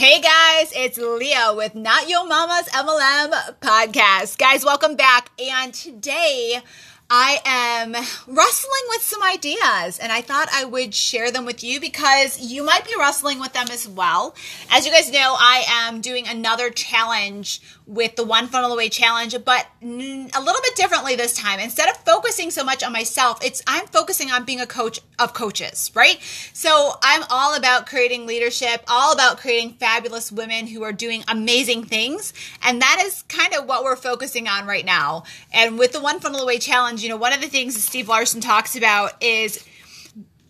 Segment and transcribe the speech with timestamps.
[0.00, 4.38] Hey guys, it's Leah with Not Your Mama's MLM podcast.
[4.38, 5.30] Guys, welcome back.
[5.38, 6.62] And today
[7.12, 11.80] I am wrestling with some ideas and I thought I would share them with you
[11.80, 14.36] because you might be wrestling with them as well.
[14.70, 19.34] As you guys know, I am doing another challenge with the One Funnel Away challenge,
[19.44, 21.58] but a little bit differently this time.
[21.58, 25.34] Instead of focusing so much on myself, it's I'm focusing on being a coach of
[25.34, 26.18] coaches, right?
[26.52, 31.84] So I'm all about creating leadership, all about creating fabulous women who are doing amazing
[31.86, 32.32] things.
[32.62, 35.24] And that is kind of what we're focusing on right now.
[35.52, 38.08] And with the One Funnel Away challenge, you know, one of the things that Steve
[38.08, 39.64] Larsen talks about is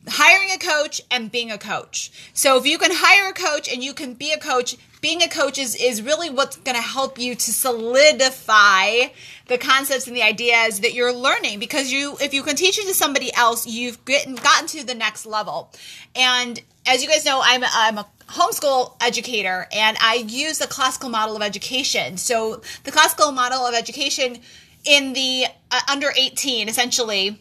[0.09, 2.11] hiring a coach and being a coach.
[2.35, 5.29] So if you can hire a coach and you can be a coach, being a
[5.29, 9.09] coach is, is really what's going to help you to solidify
[9.47, 11.59] the concepts and the ideas that you're learning.
[11.59, 14.95] Because you if you can teach it to somebody else you've gotten gotten to the
[14.95, 15.73] next level.
[16.15, 21.09] And as you guys know i'm i'm a homeschool educator and i use the classical
[21.09, 22.17] model of education.
[22.17, 24.39] So the classical model of education
[24.85, 27.41] in the uh, under 18 essentially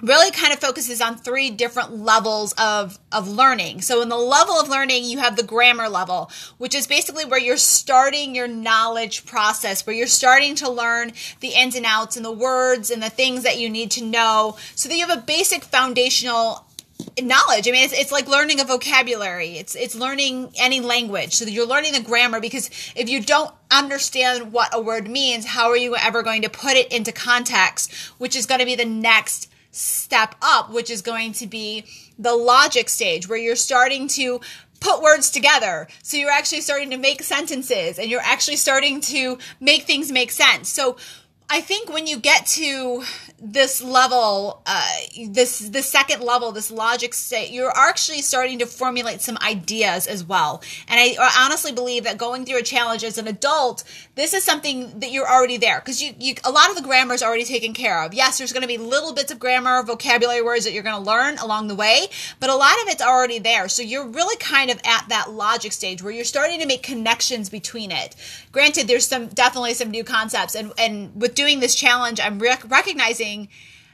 [0.00, 3.80] really kind of focuses on three different levels of, of learning.
[3.80, 7.40] So in the level of learning, you have the grammar level, which is basically where
[7.40, 12.24] you're starting your knowledge process, where you're starting to learn the ins and outs and
[12.24, 15.22] the words and the things that you need to know so that you have a
[15.22, 16.67] basic foundational
[17.22, 17.68] knowledge.
[17.68, 19.58] I mean, it's, it's like learning a vocabulary.
[19.58, 21.34] It's it's learning any language.
[21.34, 25.68] So you're learning the grammar because if you don't understand what a word means, how
[25.68, 28.84] are you ever going to put it into context, which is going to be the
[28.84, 31.84] next step up, which is going to be
[32.18, 34.40] the logic stage where you're starting to
[34.80, 35.88] put words together.
[36.02, 40.30] So you're actually starting to make sentences and you're actually starting to make things make
[40.30, 40.68] sense.
[40.68, 40.96] So
[41.50, 43.02] I think when you get to
[43.40, 44.86] this level, uh,
[45.28, 50.22] this the second level, this logic state, you're actually starting to formulate some ideas as
[50.22, 50.62] well.
[50.88, 55.00] And I honestly believe that going through a challenge as an adult, this is something
[55.00, 57.72] that you're already there because you, you a lot of the grammar is already taken
[57.72, 58.12] care of.
[58.12, 61.10] Yes, there's going to be little bits of grammar, vocabulary words that you're going to
[61.10, 62.08] learn along the way,
[62.40, 63.68] but a lot of it's already there.
[63.68, 67.48] So you're really kind of at that logic stage where you're starting to make connections
[67.48, 68.16] between it.
[68.52, 72.68] Granted, there's some definitely some new concepts, and and with doing this challenge, I'm rec-
[72.68, 73.48] recognizing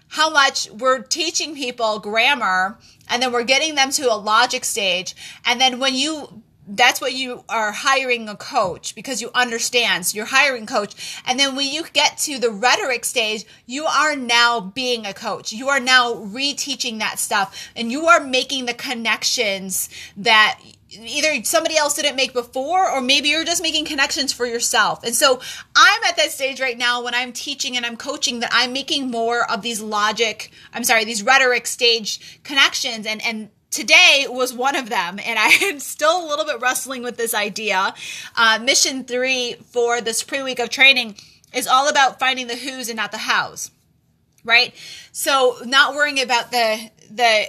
[0.09, 2.79] how much we're teaching people grammar
[3.09, 5.15] and then we're getting them to a logic stage.
[5.45, 10.07] And then when you that's what you are hiring a coach because you understand.
[10.07, 11.21] So you're hiring coach.
[11.27, 15.53] And then when you get to the rhetoric stage, you are now being a coach.
[15.53, 20.59] You are now reteaching that stuff and you are making the connections that
[20.91, 25.03] either somebody else didn't make before or maybe you're just making connections for yourself.
[25.05, 25.41] And so
[25.75, 29.11] I'm at that stage right now when I'm teaching and I'm coaching that I'm making
[29.11, 34.77] more of these logic, I'm sorry, these rhetoric stage connections and and today was one
[34.77, 37.95] of them and i am still a little bit wrestling with this idea
[38.37, 41.15] uh, mission three for this pre-week of training
[41.53, 43.71] is all about finding the who's and not the hows
[44.45, 44.75] right
[45.13, 47.47] so not worrying about the the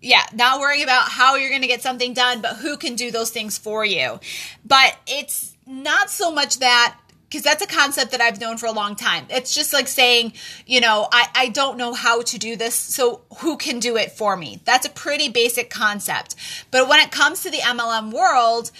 [0.00, 3.10] yeah, not worrying about how you're going to get something done, but who can do
[3.10, 4.20] those things for you.
[4.64, 6.96] But it's not so much that
[7.28, 9.26] because that's a concept that I've known for a long time.
[9.28, 10.32] It's just like saying,
[10.66, 14.12] you know, I, I don't know how to do this, so who can do it
[14.12, 14.60] for me?
[14.64, 16.34] That's a pretty basic concept.
[16.70, 18.70] But when it comes to the MLM world,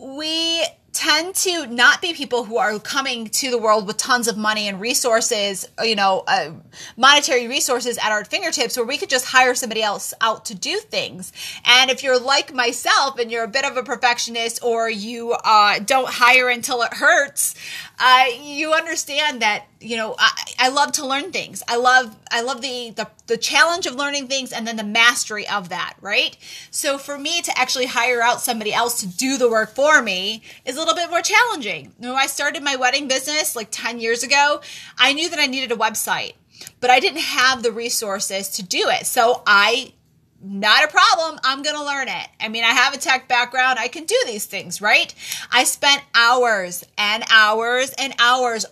[0.00, 0.64] we
[0.98, 4.66] tend to not be people who are coming to the world with tons of money
[4.66, 6.50] and resources, you know, uh,
[6.96, 10.78] monetary resources at our fingertips where we could just hire somebody else out to do
[10.78, 11.32] things.
[11.64, 15.78] And if you're like myself and you're a bit of a perfectionist or you uh,
[15.78, 17.54] don't hire until it hurts,
[18.00, 22.40] uh, you understand that you know I, I love to learn things i love i
[22.40, 26.36] love the, the the challenge of learning things and then the mastery of that right
[26.70, 30.42] so for me to actually hire out somebody else to do the work for me
[30.64, 34.22] is a little bit more challenging when i started my wedding business like 10 years
[34.22, 34.60] ago
[34.98, 36.32] i knew that i needed a website
[36.80, 39.92] but i didn't have the resources to do it so i
[40.40, 41.40] not a problem.
[41.42, 42.28] I'm going to learn it.
[42.40, 43.78] I mean, I have a tech background.
[43.80, 45.12] I can do these things, right?
[45.50, 48.64] I spent hours and hours and hours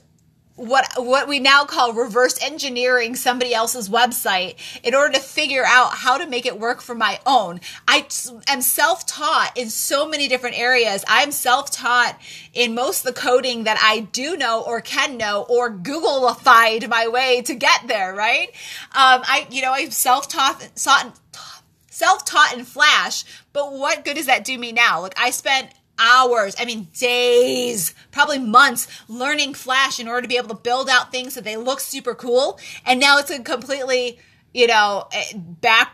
[0.56, 5.92] what what we now call reverse engineering somebody else's website in order to figure out
[5.92, 7.60] how to make it work for my own.
[7.86, 8.06] I
[8.48, 11.04] am self-taught in so many different areas.
[11.06, 12.18] I'm self-taught
[12.54, 17.42] in most the coding that I do know or can know or Googleified my way
[17.42, 18.48] to get there, right?
[18.92, 20.70] Um, I you know, I'm self-taught
[21.90, 25.00] self-taught in Flash, but what good does that do me now?
[25.00, 30.36] Like I spent hours, I mean days, probably months learning Flash in order to be
[30.36, 32.58] able to build out things so they look super cool.
[32.84, 34.18] And now it's a completely,
[34.52, 35.92] you know, eh, back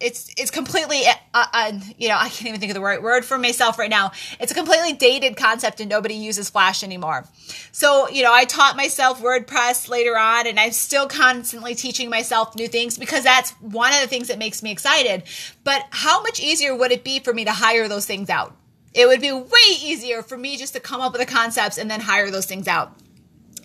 [0.00, 3.24] it's it's completely uh, uh, you know I can't even think of the right word
[3.24, 4.12] for myself right now.
[4.38, 7.24] It's a completely dated concept and nobody uses Flash anymore.
[7.72, 12.54] So you know I taught myself WordPress later on, and I'm still constantly teaching myself
[12.54, 15.22] new things because that's one of the things that makes me excited.
[15.62, 18.56] But how much easier would it be for me to hire those things out?
[18.94, 21.90] It would be way easier for me just to come up with the concepts and
[21.90, 22.96] then hire those things out.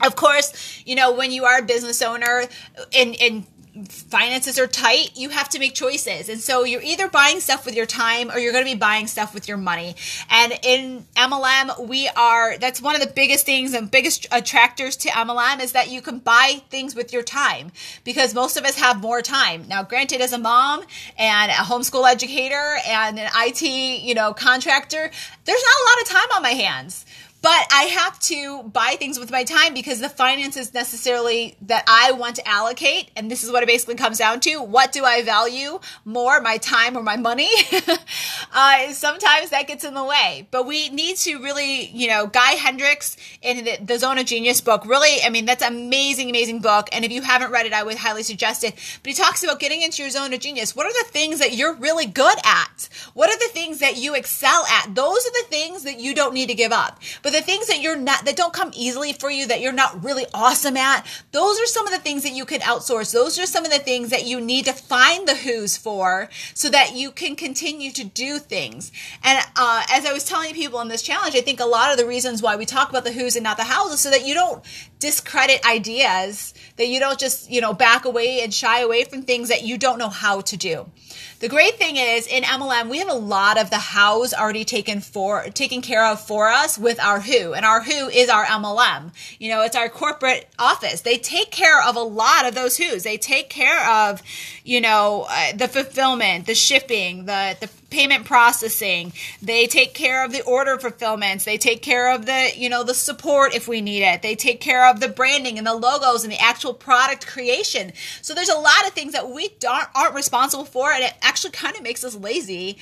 [0.02, 2.46] Of course, you know, when you are a business owner
[2.94, 3.46] and, and
[3.86, 6.30] finances are tight, you have to make choices.
[6.30, 9.08] And so you're either buying stuff with your time or you're going to be buying
[9.08, 9.96] stuff with your money.
[10.30, 15.10] And in MLM, we are, that's one of the biggest things and biggest attractors to
[15.10, 17.72] MLM is that you can buy things with your time
[18.04, 19.68] because most of us have more time.
[19.68, 20.84] Now, granted, as a mom
[21.18, 25.12] and a homeschool educator and an IT, you know, contractor,
[25.46, 27.06] there's not a lot of time on my hands
[27.42, 32.12] but I have to buy things with my time because the finances necessarily that I
[32.12, 35.24] want to allocate, and this is what it basically comes down to: what do I
[35.24, 37.50] value more, my time or my money?
[38.54, 42.52] uh, sometimes that gets in the way, but we need to really, you know, Guy
[42.52, 44.86] Hendricks in the, the Zone of Genius book.
[44.86, 46.90] Really, I mean, that's amazing, amazing book.
[46.92, 48.76] And if you haven't read it, I would highly suggest it.
[49.04, 50.76] But he talks about getting into your zone of genius.
[50.76, 52.90] What are the things that you're really good at?
[53.14, 54.94] What are the things that you excel at?
[54.94, 57.00] Those are the things that you don't need to give up.
[57.22, 59.72] But but the things that you're not, that don't come easily for you, that you're
[59.72, 63.14] not really awesome at, those are some of the things that you can outsource.
[63.14, 66.70] Those are some of the things that you need to find the who's for so
[66.70, 68.92] that you can continue to do things.
[69.24, 72.00] And uh, as I was telling people in this challenge, I think a lot of
[72.00, 74.26] the reasons why we talk about the who's and not the hows is so that
[74.26, 74.66] you don't
[74.98, 79.50] discredit ideas, that you don't just, you know, back away and shy away from things
[79.50, 80.90] that you don't know how to do.
[81.40, 85.00] The great thing is in MLM, we have a lot of the hows already taken
[85.00, 89.14] for taken care of for us with our who, and our who is our MLM.
[89.40, 91.00] You know, it's our corporate office.
[91.00, 93.04] They take care of a lot of those who's.
[93.04, 94.22] They take care of,
[94.66, 99.14] you know, uh, the fulfillment, the shipping, the the payment processing.
[99.42, 101.46] They take care of the order fulfillments.
[101.46, 104.22] They take care of the, you know, the support if we need it.
[104.22, 107.94] They take care of the branding and the logos and the actual product creation.
[108.22, 111.52] So there's a lot of things that we don't aren't responsible for, and it actually
[111.52, 112.78] kind of makes us lazy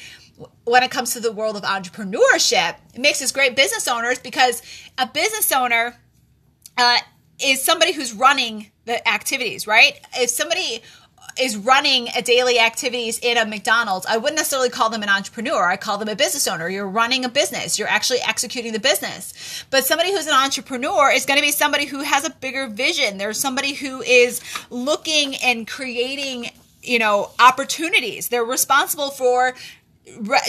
[0.65, 2.75] when it comes to the world of entrepreneurship.
[2.93, 4.61] It makes us great business owners because
[4.97, 5.97] a business owner
[6.77, 6.97] uh,
[7.41, 9.99] is somebody who's running the activities, right?
[10.15, 10.81] If somebody
[11.39, 15.67] is running a daily activities in a McDonald's, I wouldn't necessarily call them an entrepreneur.
[15.67, 16.69] I call them a business owner.
[16.69, 17.77] You're running a business.
[17.77, 19.65] You're actually executing the business.
[19.69, 23.17] But somebody who's an entrepreneur is going to be somebody who has a bigger vision.
[23.17, 26.51] There's somebody who is looking and creating,
[26.81, 28.29] you know, opportunities.
[28.29, 29.55] They're responsible for
[30.19, 30.39] re-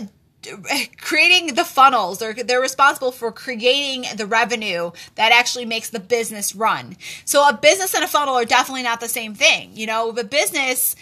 [1.01, 2.19] creating the funnels.
[2.19, 6.97] They're they're responsible for creating the revenue that actually makes the business run.
[7.25, 10.13] So a business and a funnel are definitely not the same thing you know?
[10.13, 10.97] The business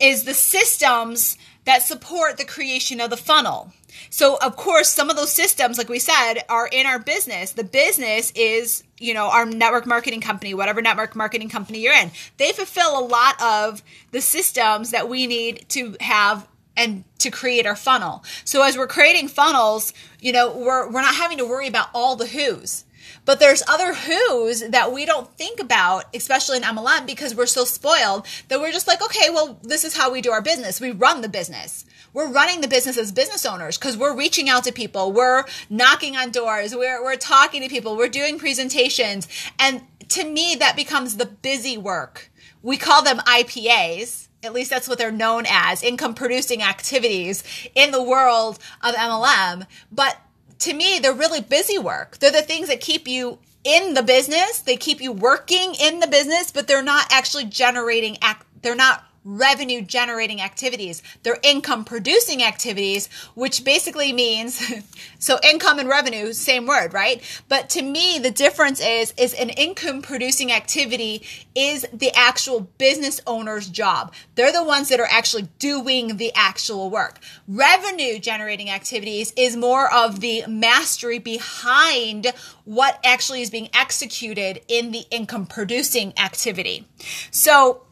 [0.00, 3.72] is the systems that support the creation of the funnel.
[4.10, 7.52] So of course some of those systems like we said are in our business.
[7.52, 12.10] The business is you know our network marketing company whatever network marketing company you're in.
[12.36, 16.46] They fulfill a lot of the systems that we need to have
[16.76, 18.24] and to create our funnel.
[18.44, 22.16] So as we're creating funnels, you know, we're we're not having to worry about all
[22.16, 22.84] the who's.
[23.24, 27.64] But there's other who's that we don't think about, especially in MLM, because we're so
[27.64, 30.80] spoiled that we're just like, okay, well, this is how we do our business.
[30.80, 31.84] We run the business.
[32.12, 35.12] We're running the business as business owners because we're reaching out to people.
[35.12, 36.74] We're knocking on doors.
[36.74, 37.96] We're, we're talking to people.
[37.96, 39.28] We're doing presentations.
[39.58, 42.30] And to me, that becomes the busy work.
[42.60, 47.44] We call them IPAs at least that's what they're known as income producing activities
[47.74, 49.66] in the world of MLM.
[49.90, 50.18] But
[50.60, 52.18] to me, they're really busy work.
[52.18, 54.60] They're the things that keep you in the business.
[54.60, 58.46] They keep you working in the business, but they're not actually generating act.
[58.62, 61.02] They're not revenue generating activities.
[61.22, 64.62] They're income producing activities, which basically means
[65.18, 67.22] so income and revenue, same word, right?
[67.48, 71.22] But to me, the difference is is an income producing activity
[71.54, 74.12] is the actual business owner's job.
[74.34, 77.18] They're the ones that are actually doing the actual work.
[77.46, 82.32] Revenue generating activities is more of the mastery behind
[82.64, 86.86] what actually is being executed in the income producing activity.
[87.30, 87.82] So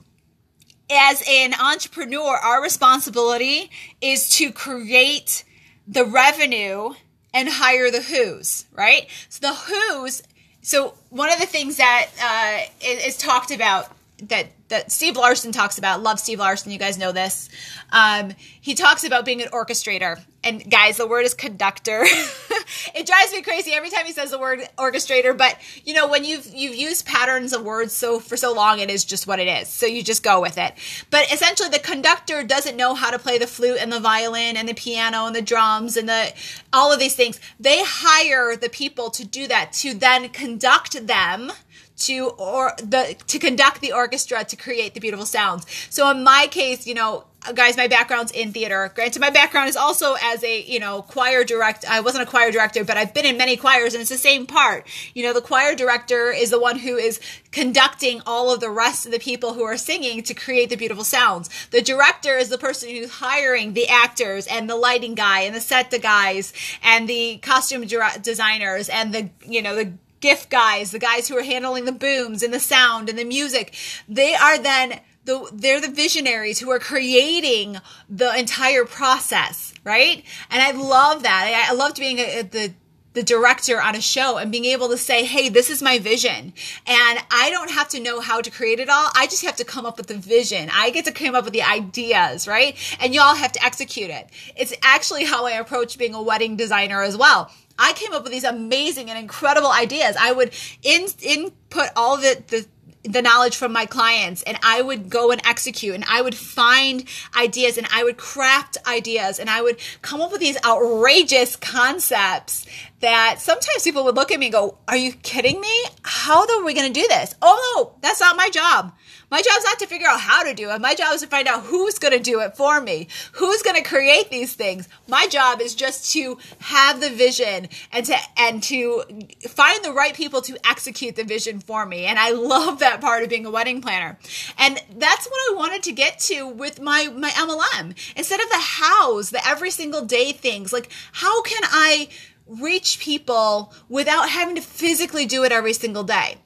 [0.90, 3.70] as an entrepreneur, our responsibility
[4.00, 5.44] is to create
[5.86, 6.90] the revenue
[7.32, 9.06] and hire the who's, right?
[9.28, 10.22] So the who's,
[10.62, 13.90] so one of the things that uh, is, is talked about
[14.28, 16.02] that that Steve Larsen talks about.
[16.02, 16.70] Love Steve Larsen.
[16.72, 17.48] You guys know this.
[17.90, 20.20] Um, he talks about being an orchestrator.
[20.42, 22.04] And guys, the word is conductor.
[22.94, 25.36] it drives me crazy every time he says the word orchestrator.
[25.36, 28.90] But you know, when you've you've used patterns of words so for so long, it
[28.90, 29.68] is just what it is.
[29.68, 30.74] So you just go with it.
[31.10, 34.68] But essentially, the conductor doesn't know how to play the flute and the violin and
[34.68, 36.32] the piano and the drums and the
[36.72, 37.40] all of these things.
[37.58, 41.52] They hire the people to do that to then conduct them
[42.00, 45.66] to or the to conduct the orchestra to create the beautiful sounds.
[45.90, 48.90] So in my case, you know, guys, my background's in theater.
[48.94, 51.86] Granted, my background is also as a you know choir director.
[51.88, 54.46] I wasn't a choir director, but I've been in many choirs, and it's the same
[54.46, 54.86] part.
[55.14, 59.06] You know, the choir director is the one who is conducting all of the rest
[59.06, 61.48] of the people who are singing to create the beautiful sounds.
[61.70, 65.60] The director is the person who's hiring the actors and the lighting guy and the
[65.60, 66.52] set the guys
[66.82, 67.86] and the costume
[68.22, 72.42] designers and the you know the gift guys, the guys who are handling the booms
[72.42, 73.74] and the sound and the music,
[74.08, 80.24] they are then the they're the visionaries who are creating the entire process, right?
[80.50, 81.66] And I love that.
[81.68, 82.74] I, I loved being a, a, the
[83.12, 86.52] the director on a show and being able to say, Hey, this is my vision.
[86.86, 89.10] And I don't have to know how to create it all.
[89.14, 90.70] I just have to come up with the vision.
[90.72, 92.76] I get to come up with the ideas, right?
[93.00, 94.30] And y'all have to execute it.
[94.56, 97.50] It's actually how I approach being a wedding designer as well.
[97.80, 100.14] I came up with these amazing and incredible ideas.
[100.20, 102.66] I would in, input all the, the
[103.02, 107.04] the knowledge from my clients and I would go and execute and I would find
[107.34, 112.66] ideas and I would craft ideas and I would come up with these outrageous concepts
[113.00, 115.84] that sometimes people would look at me and go, Are you kidding me?
[116.02, 117.34] How are we going to do this?
[117.40, 118.92] Oh, no, that's not my job.
[119.30, 120.80] My job's not to figure out how to do it.
[120.80, 123.06] My job is to find out who's going to do it for me.
[123.32, 124.88] Who's going to create these things?
[125.06, 129.04] My job is just to have the vision and to and to
[129.48, 132.06] find the right people to execute the vision for me.
[132.06, 134.18] And I love that part of being a wedding planner.
[134.58, 137.94] And that's what I wanted to get to with my my MLM.
[138.16, 142.08] Instead of the hows, the every single day things, like how can I
[142.48, 146.38] reach people without having to physically do it every single day?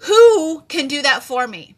[0.00, 1.77] Who can do that for me?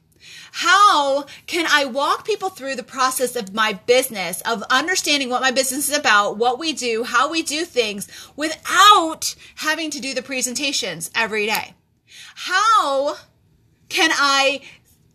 [0.53, 5.51] How can I walk people through the process of my business, of understanding what my
[5.51, 10.23] business is about, what we do, how we do things without having to do the
[10.23, 11.75] presentations every day?
[12.35, 13.17] How
[13.89, 14.63] can I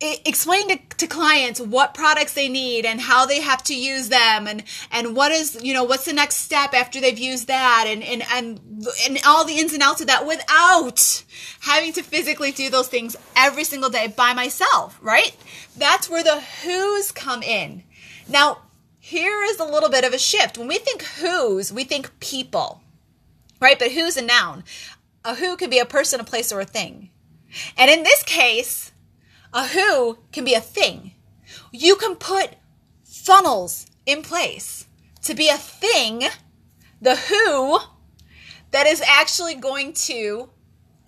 [0.00, 4.46] explain to, to clients what products they need and how they have to use them
[4.46, 4.62] and
[4.92, 8.22] and what is you know what's the next step after they've used that and and
[8.30, 8.60] and,
[9.06, 11.24] and all the ins and outs of that without
[11.60, 15.34] having to physically do those things every single day by myself right?
[15.76, 17.82] That's where the who's come in.
[18.28, 18.58] Now
[19.00, 20.58] here is a little bit of a shift.
[20.58, 22.82] When we think who's we think people
[23.60, 23.78] right?
[23.78, 24.62] But who's a noun.
[25.24, 27.08] A who could be a person a place or a thing.
[27.78, 28.92] And in this case
[29.56, 31.12] a who can be a thing.
[31.72, 32.50] You can put
[33.04, 34.86] funnels in place
[35.22, 36.24] to be a thing,
[37.00, 37.78] the who,
[38.70, 40.50] that is actually going to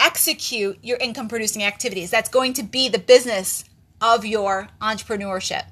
[0.00, 2.11] execute your income producing activities.
[2.11, 3.64] That's going to be the business
[4.00, 5.64] of your entrepreneurship.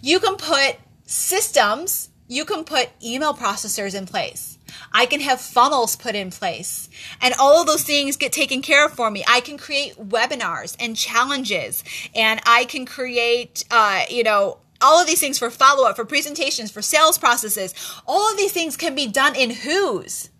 [0.00, 4.57] You can put systems, you can put email processors in place.
[4.92, 6.88] I can have funnels put in place
[7.20, 9.24] and all of those things get taken care of for me.
[9.28, 15.06] I can create webinars and challenges and I can create, uh, you know, all of
[15.06, 17.74] these things for follow up, for presentations, for sales processes.
[18.06, 20.30] All of these things can be done in who's,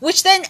[0.00, 0.44] which then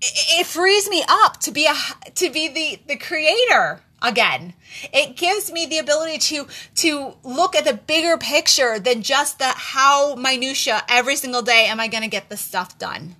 [0.00, 4.54] it frees me up to be a to be the the creator again.
[4.92, 9.48] It gives me the ability to to look at the bigger picture than just the
[9.48, 13.16] how minutia every single day am I going to get the stuff done.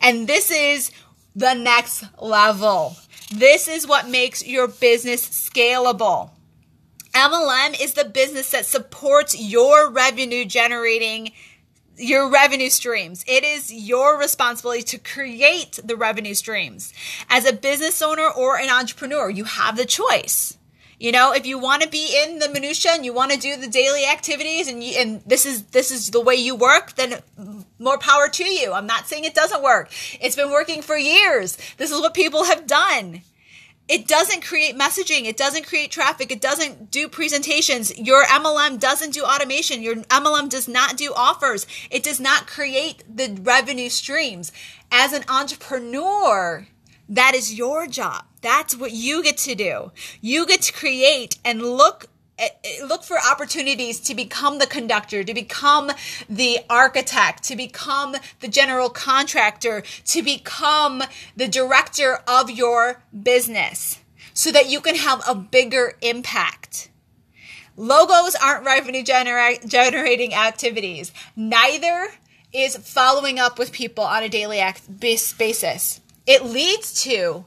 [0.00, 0.90] And this is
[1.34, 2.96] the next level.
[3.32, 6.30] This is what makes your business scalable.
[7.12, 11.32] MLM is the business that supports your revenue generating
[11.96, 13.24] your revenue streams.
[13.26, 16.92] It is your responsibility to create the revenue streams.
[17.28, 20.58] As a business owner or an entrepreneur, you have the choice.
[20.98, 23.56] You know, if you want to be in the minutia and you want to do
[23.56, 27.20] the daily activities and you, and this is this is the way you work, then
[27.78, 28.72] more power to you.
[28.72, 29.90] I'm not saying it doesn't work.
[30.20, 31.58] It's been working for years.
[31.76, 33.22] This is what people have done
[33.86, 35.26] it doesn't create messaging.
[35.26, 36.32] It doesn't create traffic.
[36.32, 37.96] It doesn't do presentations.
[37.98, 39.82] Your MLM doesn't do automation.
[39.82, 41.66] Your MLM does not do offers.
[41.90, 44.52] It does not create the revenue streams.
[44.90, 46.66] As an entrepreneur,
[47.08, 48.24] that is your job.
[48.40, 49.92] That's what you get to do.
[50.22, 52.06] You get to create and look
[52.82, 55.92] look for opportunities to become the conductor, to become
[56.28, 61.02] the architect, to become the general contractor, to become
[61.36, 64.00] the director of your business
[64.32, 66.90] so that you can have a bigger impact.
[67.76, 71.12] Logos aren't revenue genera- generating activities.
[71.36, 72.08] Neither
[72.52, 76.00] is following up with people on a daily act- basis.
[76.26, 77.44] It leads to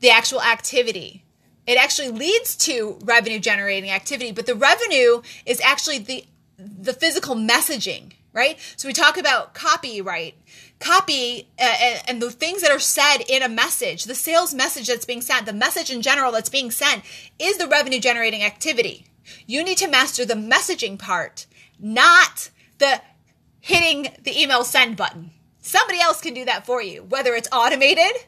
[0.00, 1.24] the actual activity.
[1.66, 6.24] It actually leads to revenue generating activity, but the revenue is actually the
[6.58, 8.58] the physical messaging, right?
[8.76, 10.34] So we talk about copyright,
[10.78, 14.88] copy, uh, and, and the things that are said in a message, the sales message
[14.88, 17.02] that's being sent, the message in general that's being sent
[17.38, 19.06] is the revenue generating activity.
[19.46, 21.46] You need to master the messaging part,
[21.78, 23.00] not the
[23.60, 25.30] hitting the email send button.
[25.60, 28.24] Somebody else can do that for you, whether it's automated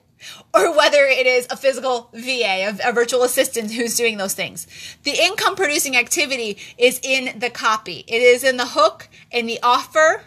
[0.55, 4.67] or whether it is a physical VA, a, a, virtual assistant who's doing those things.
[5.02, 8.05] The income producing activity is in the copy.
[8.07, 10.25] It is in the hook, in the offer.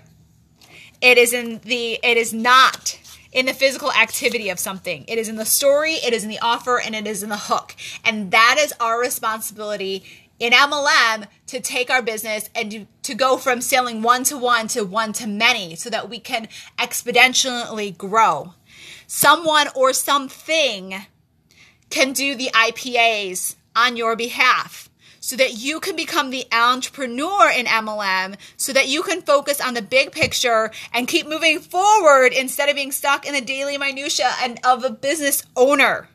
[1.01, 2.99] It is in the, it is not
[3.31, 5.03] in the physical activity of something.
[5.07, 7.37] It is in the story, it is in the offer, and it is in the
[7.37, 7.75] hook.
[8.03, 10.03] And that is our responsibility
[10.39, 14.67] in MLM to take our business and to, to go from selling one to one
[14.69, 16.47] to one to many so that we can
[16.77, 18.53] exponentially grow.
[19.07, 21.05] Someone or something
[21.89, 27.65] can do the IPAs on your behalf so that you can become the entrepreneur in
[27.65, 32.69] MLM so that you can focus on the big picture and keep moving forward instead
[32.69, 36.07] of being stuck in the daily minutia and of a business owner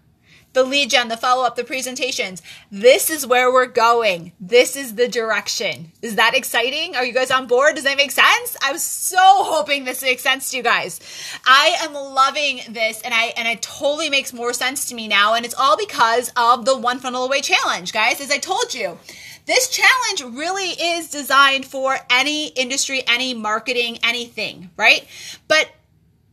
[0.52, 2.42] the lead gen, the follow up, the presentations.
[2.70, 4.32] This is where we're going.
[4.40, 5.92] This is the direction.
[6.02, 6.96] Is that exciting?
[6.96, 7.76] Are you guys on board?
[7.76, 8.56] Does that make sense?
[8.62, 11.00] I was so hoping this makes sense to you guys.
[11.46, 15.34] I am loving this and I and it totally makes more sense to me now
[15.34, 18.20] and it's all because of the one funnel away challenge, guys.
[18.20, 18.98] As I told you,
[19.46, 25.06] this challenge really is designed for any industry, any marketing, anything, right?
[25.48, 25.70] But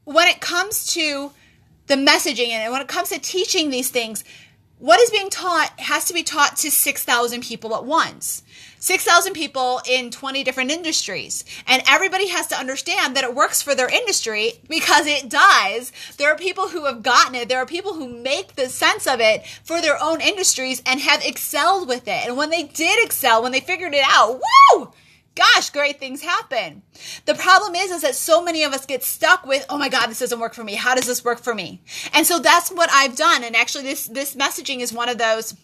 [0.04, 1.32] when it comes to
[1.88, 4.24] the messaging and when it comes to teaching these things
[4.80, 8.44] what is being taught has to be taught to 6,000 people at once.
[8.80, 11.44] 6,000 people in 20 different industries.
[11.66, 15.92] And everybody has to understand that it works for their industry because it does.
[16.18, 17.50] There are people who have gotten it.
[17.50, 21.26] There are people who make the sense of it for their own industries and have
[21.26, 22.28] excelled with it.
[22.28, 24.40] And when they did excel, when they figured it out,
[24.74, 24.92] woo!
[25.38, 26.82] Gosh, great things happen.
[27.26, 30.08] The problem is, is that so many of us get stuck with, oh my God,
[30.08, 30.74] this doesn't work for me.
[30.74, 31.82] How does this work for me?
[32.14, 33.44] And so that's what I've done.
[33.44, 35.56] And actually this, this messaging is one of those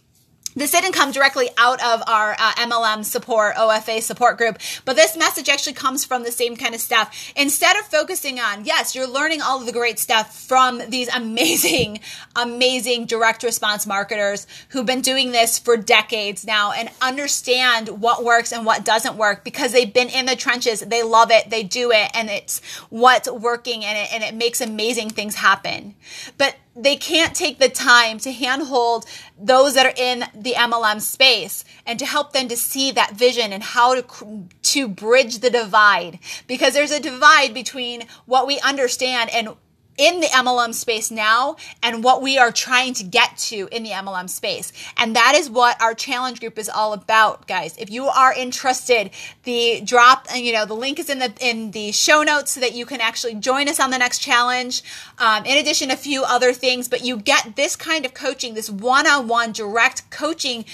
[0.55, 5.17] this didn't come directly out of our uh, MLM support, OFA support group, but this
[5.17, 7.31] message actually comes from the same kind of stuff.
[7.35, 11.99] Instead of focusing on, yes, you're learning all of the great stuff from these amazing,
[12.35, 18.51] amazing direct response marketers who've been doing this for decades now and understand what works
[18.51, 20.81] and what doesn't work because they've been in the trenches.
[20.81, 24.61] They love it, they do it, and it's what's working and it, and it makes
[24.61, 25.95] amazing things happen.
[26.37, 29.05] But they can't take the time to handhold
[29.37, 33.53] those that are in the MLM space and to help them to see that vision
[33.53, 36.19] and how to to bridge the divide.
[36.47, 39.49] Because there's a divide between what we understand and
[39.97, 43.91] in the MLM space now and what we are trying to get to in the
[43.91, 44.73] MLM space.
[44.97, 47.77] And that is what our challenge group is all about, guys.
[47.77, 49.11] If you are interested,
[49.43, 52.59] the drop, and you know, the link is in the in the show notes so
[52.59, 54.83] that you can actually join us on the next challenge.
[55.19, 58.69] Um, in addition, a few other things, but you get this kind of coaching, this
[58.69, 60.65] one-on-one direct coaching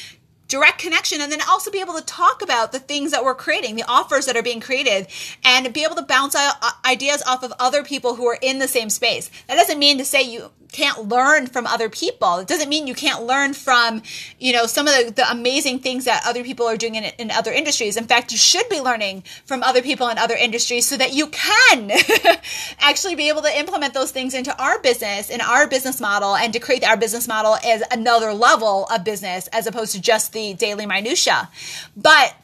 [0.49, 3.75] direct connection and then also be able to talk about the things that we're creating,
[3.75, 5.07] the offers that are being created,
[5.45, 6.51] and be able to bounce uh,
[6.85, 9.31] ideas off of other people who are in the same space.
[9.47, 12.37] That doesn't mean to say you can't learn from other people.
[12.37, 14.01] It doesn't mean you can't learn from,
[14.39, 17.31] you know, some of the, the amazing things that other people are doing in, in
[17.31, 17.97] other industries.
[17.97, 21.27] In fact, you should be learning from other people in other industries so that you
[21.27, 21.91] can
[22.79, 26.53] actually be able to implement those things into our business, in our business model, and
[26.53, 30.53] to create our business model as another level of business as opposed to just the
[30.53, 31.49] daily minutia.
[31.97, 32.35] But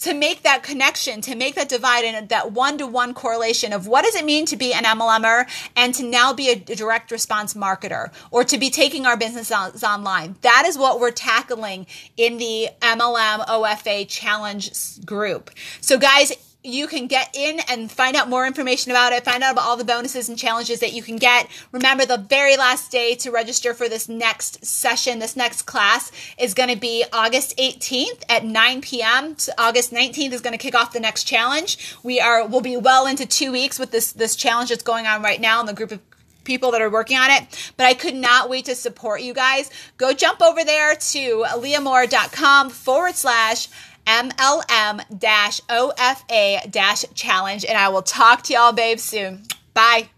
[0.00, 3.86] to make that connection, to make that divide and that one to one correlation of
[3.86, 7.54] what does it mean to be an MLMer and to now be a direct response
[7.54, 10.36] marketer or to be taking our business online.
[10.42, 15.50] That is what we're tackling in the MLM OFA challenge group.
[15.80, 16.32] So guys,
[16.68, 19.76] you can get in and find out more information about it, find out about all
[19.76, 21.48] the bonuses and challenges that you can get.
[21.72, 26.54] Remember, the very last day to register for this next session, this next class, is
[26.54, 29.38] going to be August 18th at 9 p.m.
[29.38, 31.96] So August 19th is going to kick off the next challenge.
[32.02, 35.22] We are will be well into two weeks with this this challenge that's going on
[35.22, 36.00] right now in the group of
[36.48, 37.72] people that are working on it.
[37.76, 39.70] But I could not wait to support you guys.
[39.98, 43.68] Go jump over there to leahmoore.com forward slash
[44.08, 45.20] MLM
[45.68, 46.70] OFA
[47.14, 47.64] challenge.
[47.66, 49.44] And I will talk to y'all, babes, soon.
[49.74, 50.08] Bye.